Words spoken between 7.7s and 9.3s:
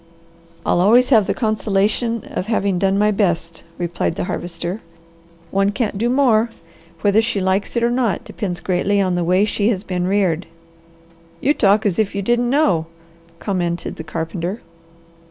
it or not depends greatly on the